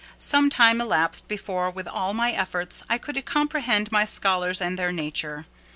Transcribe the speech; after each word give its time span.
Some 0.17 0.49
time 0.49 0.81
elapsed 0.81 1.27
before, 1.27 1.69
with 1.69 1.87
all 1.87 2.11
my 2.11 2.31
efforts, 2.31 2.81
I 2.89 2.97
could 2.97 3.23
comprehend 3.23 3.91
my 3.91 4.07
scholars 4.07 4.59
and 4.59 4.75
their 4.79 4.91
nature. 4.91 5.45